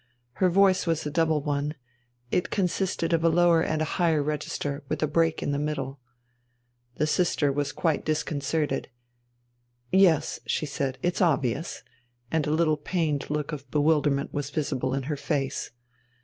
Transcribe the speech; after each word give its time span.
Her 0.41 0.49
voice 0.49 0.87
was 0.87 1.05
a 1.05 1.11
double 1.11 1.43
one; 1.43 1.75
it 2.31 2.49
consisted 2.49 3.13
of 3.13 3.23
a 3.23 3.29
lower 3.29 3.61
and 3.61 3.83
a 3.83 3.93
higher 4.01 4.23
register, 4.23 4.81
with 4.89 5.03
a 5.03 5.07
break 5.07 5.43
in 5.43 5.51
the 5.51 5.59
middle. 5.59 5.99
The 6.95 7.05
sister 7.05 7.51
was 7.51 7.71
quite 7.71 8.03
disconcerted. 8.03 8.89
"Yes," 9.91 10.39
she 10.47 10.65
said, 10.65 10.97
"it's 11.03 11.21
obvious." 11.21 11.83
And 12.31 12.47
a 12.47 12.49
little 12.49 12.77
pained 12.77 13.29
look 13.29 13.51
of 13.51 13.69
bewilderment 13.69 14.33
was 14.33 14.49
visible 14.49 14.95
in 14.95 15.03
her 15.03 15.17
face. 15.17 15.69